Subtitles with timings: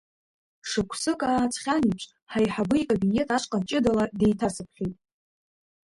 [0.69, 4.97] Шықәсык ааҵхьан еиԥш, ҳаиҳабы икабинет ашҟа ҷыдала деиҭасыԥхьеит.